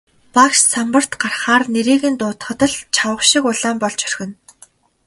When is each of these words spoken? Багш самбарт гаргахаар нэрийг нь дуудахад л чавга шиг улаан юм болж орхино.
Багш 0.35 0.57
самбарт 0.71 1.11
гаргахаар 1.21 1.63
нэрийг 1.73 2.03
нь 2.11 2.19
дуудахад 2.19 2.59
л 2.71 2.75
чавга 2.95 3.23
шиг 3.29 3.43
улаан 3.49 3.69
юм 3.77 3.81
болж 3.81 3.99
орхино. 4.07 4.35